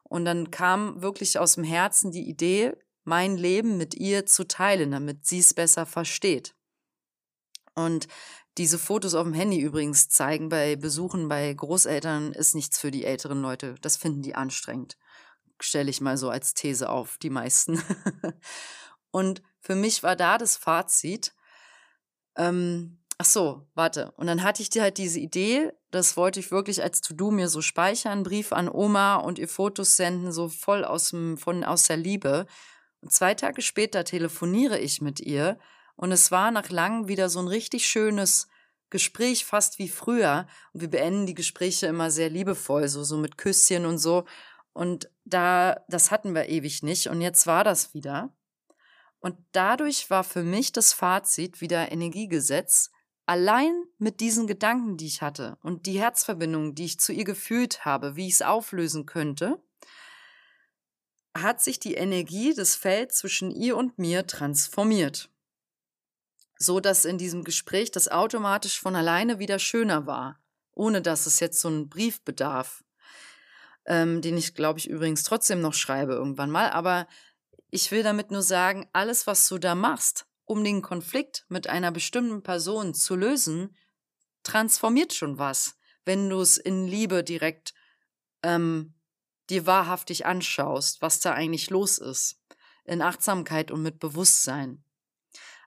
[0.04, 2.74] Und dann kam wirklich aus dem Herzen die Idee,
[3.04, 6.56] mein Leben mit ihr zu teilen, damit sie es besser versteht.
[7.74, 8.08] Und
[8.58, 13.06] diese Fotos auf dem Handy übrigens zeigen bei Besuchen bei Großeltern ist nichts für die
[13.06, 13.76] älteren Leute.
[13.82, 14.98] Das finden die anstrengend.
[15.62, 17.82] Stelle ich mal so als These auf, die meisten.
[19.12, 21.34] Und für mich war da das Fazit,
[22.36, 24.12] ähm, ach so, warte.
[24.18, 27.50] Und dann hatte ich dir halt diese Idee, das wollte ich wirklich als To-Do mir
[27.50, 31.88] so speichern, Brief an Oma und ihr Fotos senden, so voll aus, dem, von, aus
[31.88, 32.46] der Liebe.
[33.02, 35.58] Und zwei Tage später telefoniere ich mit ihr
[35.96, 38.48] und es war nach langem wieder so ein richtig schönes
[38.90, 40.48] Gespräch, fast wie früher.
[40.74, 44.26] Und wir beenden die Gespräche immer sehr liebevoll, so, so mit Küsschen und so.
[44.74, 47.08] Und da, das hatten wir ewig nicht.
[47.08, 48.34] Und jetzt war das wieder.
[49.22, 52.92] Und dadurch war für mich das Fazit wieder Energiegesetz.
[53.28, 57.86] Allein mit diesen Gedanken, die ich hatte und die Herzverbindung, die ich zu ihr gefühlt
[57.86, 59.64] habe, wie ich es auflösen könnte,
[61.38, 65.30] hat sich die Energie des Felds zwischen ihr und mir transformiert.
[66.58, 70.40] So dass in diesem Gespräch das automatisch von alleine wieder schöner war,
[70.74, 72.84] ohne dass es jetzt so einen Brief bedarf,
[73.86, 76.72] ähm, den ich, glaube ich, übrigens trotzdem noch schreibe irgendwann mal.
[76.72, 77.08] Aber
[77.72, 81.92] ich will damit nur sagen, alles, was du da machst, um den Konflikt mit einer
[81.92, 83.76] bestimmten Person zu lösen,
[84.44, 87.74] transformiert schon was, wenn du es in Liebe direkt
[88.44, 88.94] ähm,
[89.50, 92.42] dir wahrhaftig anschaust, was da eigentlich los ist,
[92.84, 94.84] in Achtsamkeit und mit Bewusstsein.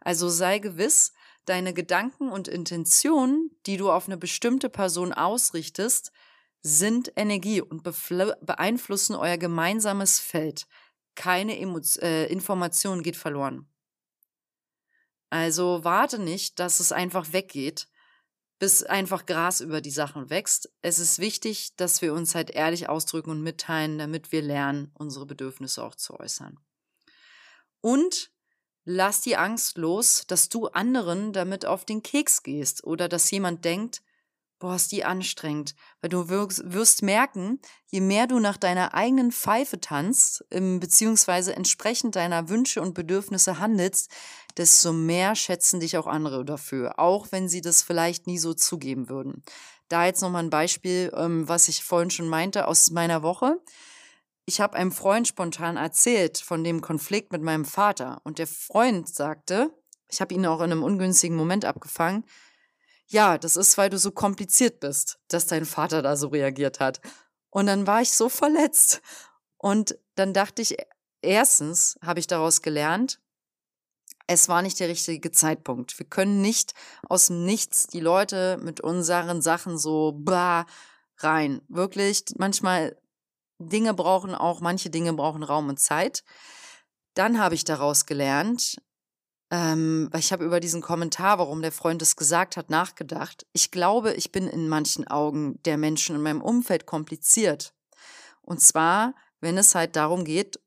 [0.01, 1.13] Also sei gewiss,
[1.47, 6.13] deine Gedanken und Intentionen, die du auf eine bestimmte Person ausrichtest,
[6.61, 10.67] sind Energie und beeinflussen euer gemeinsames Feld
[11.15, 13.69] keine Emo äh, Information geht verloren.
[15.31, 17.89] Also warte nicht, dass es einfach weggeht,
[18.59, 20.73] bis einfach Gras über die Sachen wächst.
[20.81, 25.27] Es ist wichtig, dass wir uns halt ehrlich ausdrücken und mitteilen, damit wir lernen, unsere
[25.27, 26.59] Bedürfnisse auch zu äußern.
[27.81, 28.31] Und
[28.85, 33.65] lass die Angst los, dass du anderen damit auf den Keks gehst oder dass jemand
[33.65, 34.03] denkt,
[34.59, 35.75] boah, ist die anstrengend.
[36.01, 42.17] Weil du wirst, wirst merken, je mehr du nach deiner eigenen Pfeife tanzt, beziehungsweise entsprechend
[42.17, 44.11] deiner Wünsche und Bedürfnisse handelst,
[44.57, 49.09] desto mehr schätzen dich auch andere dafür, auch wenn sie das vielleicht nie so zugeben
[49.09, 49.43] würden.
[49.89, 53.61] Da jetzt nochmal ein Beispiel, ähm, was ich vorhin schon meinte aus meiner Woche.
[54.47, 59.09] ich habe einem Freund spontan erzählt von dem Konflikt mit meinem Vater und der Freund
[59.09, 59.71] sagte,
[60.09, 62.25] ich habe ihn auch in einem ungünstigen Moment abgefangen,
[63.07, 67.01] ja, das ist, weil du so kompliziert bist, dass dein Vater da so reagiert hat.
[67.51, 69.03] Und dann war ich so verletzt.
[69.59, 70.77] Und dann dachte ich,
[71.23, 73.21] erstens habe ich daraus gelernt,
[74.27, 75.99] es war nicht der richtige Zeitpunkt.
[75.99, 76.73] Wir können nicht
[77.09, 80.67] aus dem Nichts die Leute mit unseren Sachen so bah
[81.19, 81.61] rein.
[81.69, 82.99] Wirklich, manchmal
[83.59, 86.25] Dinge brauchen auch, manche Dinge brauchen Raum und Zeit.
[87.15, 88.77] Dann habe ich daraus gelernt,
[89.55, 93.47] ähm, ich habe über diesen Kommentar, warum der Freund es gesagt hat, nachgedacht.
[93.53, 97.73] Ich glaube, ich bin in manchen Augen der Menschen in meinem Umfeld kompliziert.
[98.43, 100.59] Und zwar, wenn es halt darum geht,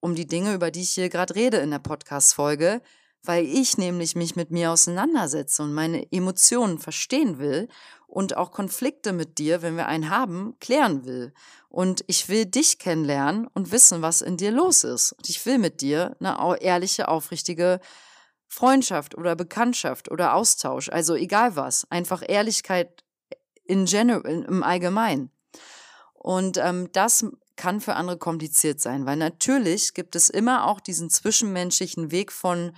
[0.00, 2.80] um die Dinge, über die ich hier gerade rede in der Podcast-Folge,
[3.22, 7.68] weil ich nämlich mich mit mir auseinandersetze und meine Emotionen verstehen will
[8.06, 11.34] und auch Konflikte mit dir, wenn wir einen haben, klären will.
[11.68, 15.12] Und ich will dich kennenlernen und wissen, was in dir los ist.
[15.12, 17.80] Und ich will mit dir eine ehrliche, aufrichtige
[18.50, 23.04] Freundschaft oder Bekanntschaft oder Austausch, also egal was, einfach Ehrlichkeit
[23.64, 25.30] in general, im Allgemeinen.
[26.14, 31.10] Und ähm, das kann für andere kompliziert sein, weil natürlich gibt es immer auch diesen
[31.10, 32.74] zwischenmenschlichen Weg von,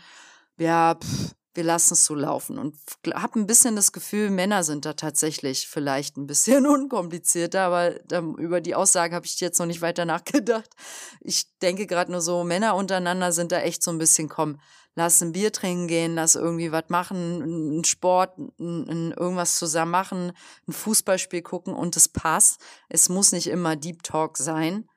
[0.58, 2.58] ja, pff, wir lassen es so laufen.
[2.58, 2.76] Und
[3.14, 8.36] habe ein bisschen das Gefühl, Männer sind da tatsächlich vielleicht ein bisschen unkomplizierter, aber ähm,
[8.36, 10.70] über die Aussage habe ich jetzt noch nicht weiter nachgedacht.
[11.20, 14.58] Ich denke gerade nur so, Männer untereinander sind da echt so ein bisschen, komm,
[14.94, 20.32] lass ein Bier trinken gehen, lass irgendwie was machen, einen Sport, ein, irgendwas zusammen machen,
[20.68, 22.60] ein Fußballspiel gucken und es passt.
[22.88, 24.88] Es muss nicht immer Deep Talk sein.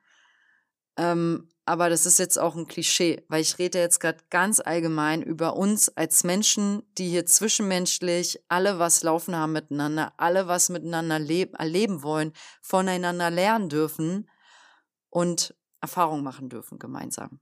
[0.96, 5.20] Ähm, aber das ist jetzt auch ein Klischee, weil ich rede jetzt gerade ganz allgemein
[5.20, 11.16] über uns als Menschen, die hier zwischenmenschlich alle was laufen haben miteinander, alle was miteinander
[11.16, 12.32] erleben wollen,
[12.62, 14.30] voneinander lernen dürfen
[15.10, 17.40] und Erfahrung machen dürfen gemeinsam.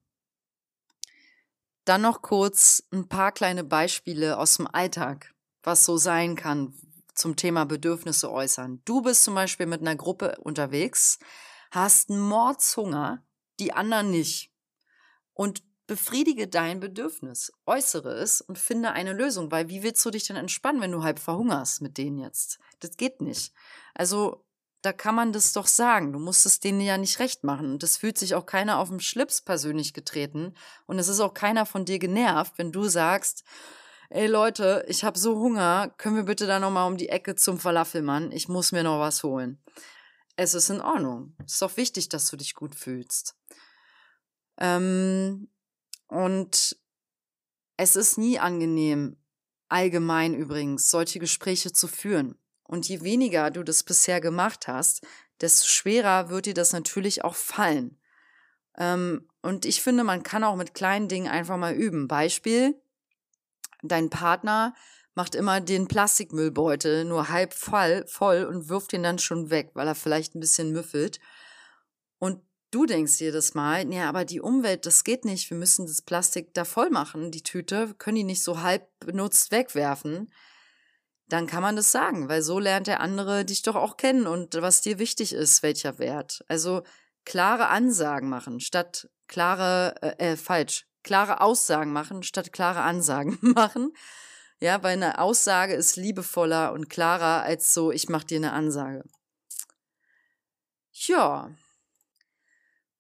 [1.85, 6.75] Dann noch kurz ein paar kleine Beispiele aus dem Alltag, was so sein kann
[7.15, 8.83] zum Thema Bedürfnisse äußern.
[8.85, 11.19] Du bist zum Beispiel mit einer Gruppe unterwegs,
[11.71, 13.25] hast einen Mordshunger,
[13.61, 14.51] die anderen nicht.
[15.33, 20.27] Und befriedige dein Bedürfnis, äußere es und finde eine Lösung, weil wie willst du dich
[20.27, 22.59] denn entspannen, wenn du halb verhungerst mit denen jetzt?
[22.81, 23.53] Das geht nicht.
[23.93, 24.45] Also
[24.85, 26.13] da kann man das doch sagen.
[26.13, 27.73] Du musst es denen ja nicht recht machen.
[27.73, 30.55] Und es fühlt sich auch keiner auf dem Schlips persönlich getreten.
[30.87, 33.45] Und es ist auch keiner von dir genervt, wenn du sagst,
[34.11, 37.59] ey Leute, ich habe so Hunger, können wir bitte da nochmal um die Ecke zum
[37.59, 38.31] Falafelmann?
[38.31, 39.63] Ich muss mir noch was holen.
[40.37, 41.35] Es ist in Ordnung.
[41.47, 43.37] Es ist doch wichtig, dass du dich gut fühlst.
[44.59, 45.49] Ähm,
[46.09, 46.77] und
[47.79, 49.17] es ist nie angenehm,
[49.69, 52.39] allgemein übrigens, solche Gespräche zu führen.
[52.67, 55.07] Und je weniger du das bisher gemacht hast,
[55.41, 57.99] desto schwerer wird dir das natürlich auch fallen.
[58.79, 62.09] Ähm, und ich finde, man kann auch mit kleinen Dingen einfach mal üben.
[62.09, 62.81] Beispiel,
[63.83, 64.75] dein Partner
[65.15, 68.05] macht immer den Plastikmüllbeutel nur halb voll,
[68.49, 71.21] und wirft ihn dann schon weg, weil er vielleicht ein bisschen müffelt.
[72.19, 75.51] Und du denkst jedes Mal, ja, aber die Umwelt, das geht nicht.
[75.51, 77.89] Wir müssen das Plastik da voll machen, die Tüte.
[77.89, 80.33] Wir können die nicht so halb benutzt wegwerfen
[81.35, 84.55] dann kann man das sagen, weil so lernt der andere dich doch auch kennen und
[84.55, 86.45] was dir wichtig ist, welcher Wert.
[86.47, 86.85] Also
[87.25, 93.93] klare Ansagen machen statt klare, äh, äh falsch, klare Aussagen machen statt klare Ansagen machen.
[94.61, 99.03] Ja, weil eine Aussage ist liebevoller und klarer als so, ich mach dir eine Ansage.
[100.93, 101.51] Ja.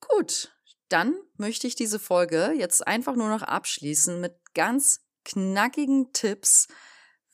[0.00, 0.52] Gut,
[0.88, 6.66] dann möchte ich diese Folge jetzt einfach nur noch abschließen mit ganz knackigen Tipps,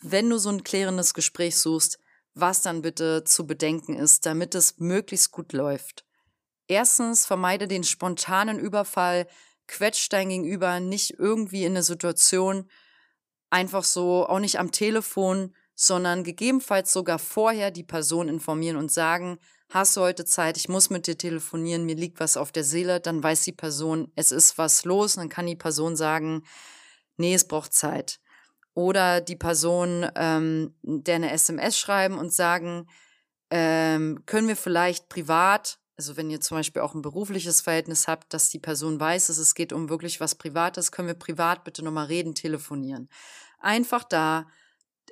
[0.02, 1.98] wenn du so ein klärendes Gespräch suchst,
[2.34, 6.04] was dann bitte zu bedenken ist, damit es möglichst gut läuft.
[6.68, 9.26] Erstens, vermeide den spontanen Überfall,
[9.66, 12.70] quetsch dein Gegenüber nicht irgendwie in eine Situation,
[13.50, 19.38] einfach so, auch nicht am Telefon, sondern gegebenenfalls sogar vorher die Person informieren und sagen,
[19.68, 23.00] hast du heute Zeit, ich muss mit dir telefonieren, mir liegt was auf der Seele,
[23.00, 26.44] dann weiß die Person, es ist was los, dann kann die Person sagen,
[27.16, 28.20] nee, es braucht Zeit
[28.74, 32.88] oder die Person, ähm, der eine SMS schreiben und sagen,
[33.50, 38.32] ähm, können wir vielleicht privat, also wenn ihr zum Beispiel auch ein berufliches Verhältnis habt,
[38.32, 41.82] dass die Person weiß, dass es geht um wirklich was Privates, können wir privat bitte
[41.84, 43.08] nochmal reden, telefonieren.
[43.58, 44.46] Einfach da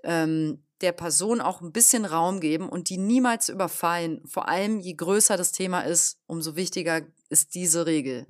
[0.04, 4.22] ähm, der Person auch ein bisschen Raum geben und die niemals überfallen.
[4.26, 8.26] Vor allem, je größer das Thema ist, umso wichtiger ist diese Regel.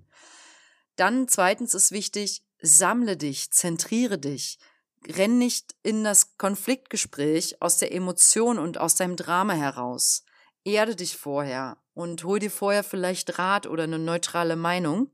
[0.97, 4.59] Dann zweitens ist wichtig, sammle dich, zentriere dich
[5.07, 10.25] renn nicht in das Konfliktgespräch aus der Emotion und aus deinem Drama heraus.
[10.65, 15.11] erde dich vorher und hol dir vorher vielleicht Rat oder eine neutrale Meinung.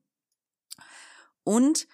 [1.44, 1.86] Und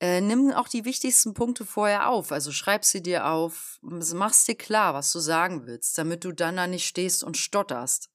[0.00, 2.32] äh, nimm auch die wichtigsten Punkte vorher auf.
[2.32, 6.56] Also schreib sie dir auf, mach's dir klar, was du sagen willst, damit du dann
[6.56, 8.10] da nicht stehst und stotterst.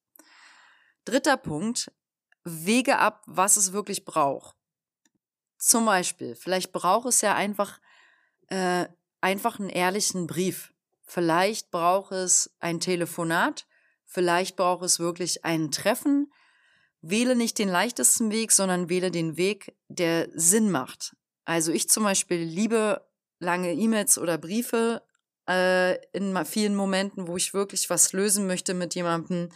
[1.06, 1.92] Dritter Punkt,
[2.44, 4.56] wege ab, was es wirklich braucht.
[5.58, 7.80] Zum Beispiel, vielleicht braucht es ja einfach,
[8.48, 8.88] äh,
[9.22, 10.74] einfach einen ehrlichen Brief.
[11.04, 13.68] Vielleicht braucht es ein Telefonat.
[14.06, 16.32] Vielleicht braucht es wirklich ein Treffen.
[17.02, 21.16] Wähle nicht den leichtesten Weg, sondern wähle den Weg, der Sinn macht.
[21.46, 23.06] Also ich zum Beispiel liebe
[23.40, 25.02] lange E-Mails oder Briefe
[25.50, 29.50] äh, in vielen Momenten, wo ich wirklich was lösen möchte mit jemandem,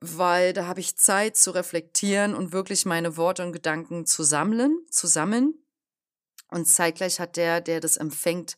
[0.00, 4.78] weil da habe ich Zeit zu reflektieren und wirklich meine Worte und Gedanken zu sammeln,
[4.90, 5.54] zu sammeln.
[6.48, 8.56] Und zeitgleich hat der, der das empfängt,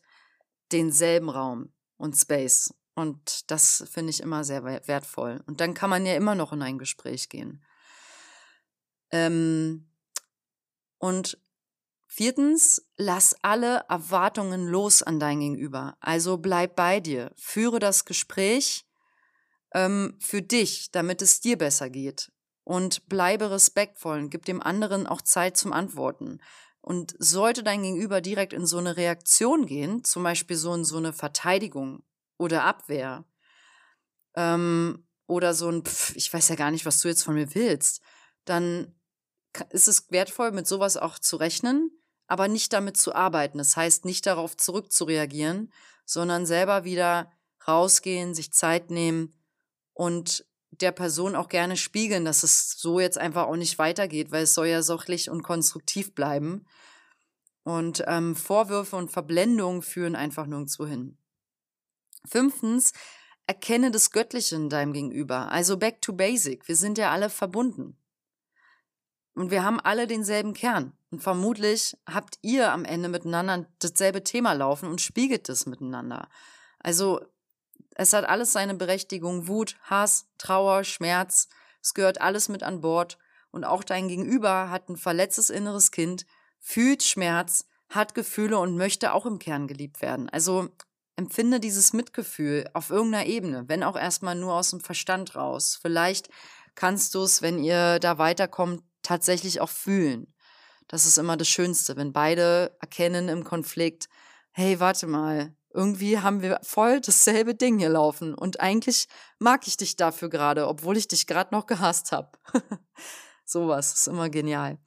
[0.71, 2.73] denselben Raum und Space.
[2.95, 5.41] Und das finde ich immer sehr wertvoll.
[5.45, 7.63] Und dann kann man ja immer noch in ein Gespräch gehen.
[9.11, 9.89] Ähm,
[10.97, 11.37] und
[12.07, 15.97] viertens, lass alle Erwartungen los an dein Gegenüber.
[15.99, 17.31] Also bleib bei dir.
[17.35, 18.85] Führe das Gespräch
[19.73, 22.31] ähm, für dich, damit es dir besser geht.
[22.63, 26.39] Und bleibe respektvoll und gib dem anderen auch Zeit zum Antworten.
[26.81, 30.97] Und sollte dein Gegenüber direkt in so eine Reaktion gehen, zum Beispiel so in so
[30.97, 32.03] eine Verteidigung
[32.37, 33.25] oder Abwehr,
[34.35, 37.53] ähm, oder so ein, Pff, ich weiß ja gar nicht, was du jetzt von mir
[37.55, 38.01] willst,
[38.45, 38.93] dann
[39.69, 41.91] ist es wertvoll, mit sowas auch zu rechnen,
[42.27, 43.57] aber nicht damit zu arbeiten.
[43.57, 45.71] Das heißt, nicht darauf zurückzureagieren,
[46.05, 47.31] sondern selber wieder
[47.67, 49.39] rausgehen, sich Zeit nehmen
[49.93, 54.43] und der Person auch gerne spiegeln, dass es so jetzt einfach auch nicht weitergeht, weil
[54.43, 56.65] es soll ja sachlich und konstruktiv bleiben.
[57.63, 61.17] Und ähm, Vorwürfe und Verblendungen führen einfach nirgendwo hin.
[62.25, 62.93] Fünftens,
[63.47, 65.51] erkenne das Göttliche in deinem Gegenüber.
[65.51, 66.67] Also back to basic.
[66.67, 67.97] Wir sind ja alle verbunden.
[69.33, 70.93] Und wir haben alle denselben Kern.
[71.09, 76.29] Und vermutlich habt ihr am Ende miteinander dasselbe Thema laufen und spiegelt es miteinander.
[76.79, 77.21] Also
[77.95, 79.47] es hat alles seine Berechtigung.
[79.47, 81.47] Wut, Hass, Trauer, Schmerz.
[81.81, 83.17] Es gehört alles mit an Bord.
[83.51, 86.25] Und auch dein Gegenüber hat ein verletztes inneres Kind,
[86.59, 90.29] fühlt Schmerz, hat Gefühle und möchte auch im Kern geliebt werden.
[90.29, 90.69] Also
[91.17, 95.77] empfinde dieses Mitgefühl auf irgendeiner Ebene, wenn auch erstmal nur aus dem Verstand raus.
[95.81, 96.29] Vielleicht
[96.75, 100.33] kannst du es, wenn ihr da weiterkommt, tatsächlich auch fühlen.
[100.87, 104.07] Das ist immer das Schönste, wenn beide erkennen im Konflikt,
[104.51, 109.07] hey, warte mal, irgendwie haben wir voll dasselbe Ding hier laufen und eigentlich
[109.39, 112.31] mag ich dich dafür gerade, obwohl ich dich gerade noch gehasst habe.
[113.45, 114.77] Sowas ist immer genial.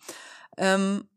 [0.57, 1.09] Ähm,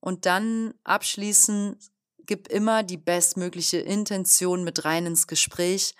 [0.00, 1.78] und dann abschließend,
[2.26, 5.94] gib immer die bestmögliche Intention mit rein ins Gespräch.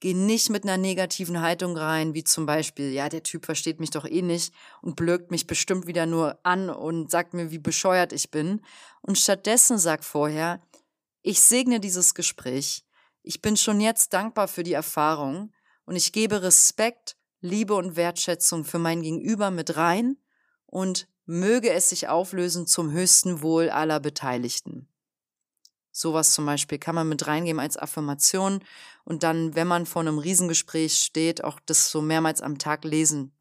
[0.00, 3.90] Geh nicht mit einer negativen Haltung rein, wie zum Beispiel, ja, der Typ versteht mich
[3.90, 4.52] doch eh nicht
[4.82, 8.60] und blökt mich bestimmt wieder nur an und sagt mir, wie bescheuert ich bin.
[9.00, 10.60] Und stattdessen sag vorher,
[11.24, 12.84] ich segne dieses Gespräch.
[13.22, 15.52] Ich bin schon jetzt dankbar für die Erfahrung
[15.86, 20.18] und ich gebe Respekt, Liebe und Wertschätzung für mein Gegenüber mit rein
[20.66, 24.88] und möge es sich auflösen zum höchsten Wohl aller Beteiligten.
[25.90, 28.62] Sowas zum Beispiel kann man mit reingeben als Affirmation
[29.04, 33.34] und dann, wenn man vor einem Riesengespräch steht, auch das so mehrmals am Tag lesen.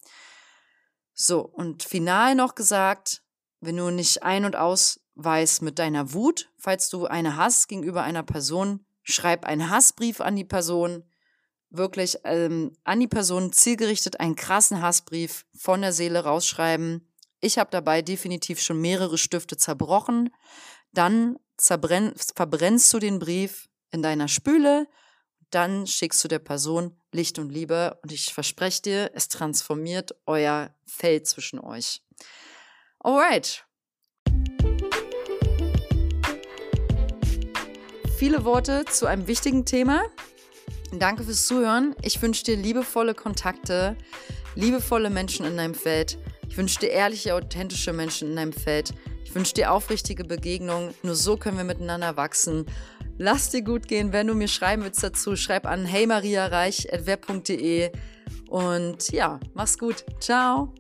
[1.13, 3.23] So, und final noch gesagt,
[3.59, 8.03] wenn du nicht ein- und aus weiß mit deiner Wut, falls du eine Hass gegenüber
[8.03, 11.03] einer Person, schreib einen Hassbrief an die Person,
[11.70, 17.07] wirklich ähm, an die Person zielgerichtet einen krassen Hassbrief von der Seele rausschreiben.
[17.41, 20.30] Ich habe dabei definitiv schon mehrere Stifte zerbrochen.
[20.93, 24.88] Dann verbrennst du den Brief in deiner Spüle,
[25.49, 30.74] dann schickst du der Person Licht und Liebe und ich verspreche dir, es transformiert euer
[30.86, 32.01] Feld zwischen euch.
[32.99, 33.66] Alright,
[38.24, 40.01] viele Worte zu einem wichtigen Thema.
[40.97, 41.93] Danke fürs Zuhören.
[42.03, 43.97] Ich wünsche dir liebevolle Kontakte,
[44.55, 46.17] liebevolle Menschen in deinem Feld.
[46.47, 48.93] Ich wünsche dir ehrliche, authentische Menschen in deinem Feld.
[49.26, 50.93] Ich wünsche dir aufrichtige Begegnungen.
[51.03, 52.65] Nur so können wir miteinander wachsen.
[53.17, 54.13] Lass dir gut gehen.
[54.13, 57.91] Wenn du mir schreiben willst dazu, schreib an heymariareich.web.de.
[58.47, 60.05] Und ja, mach's gut.
[60.21, 60.74] Ciao.